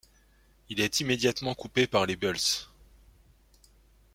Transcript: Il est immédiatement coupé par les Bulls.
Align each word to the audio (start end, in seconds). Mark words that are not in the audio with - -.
Il 0.69 0.81
est 0.81 0.99
immédiatement 0.99 1.53
coupé 1.53 1.85
par 1.85 2.07
les 2.07 2.15
Bulls. 2.15 2.65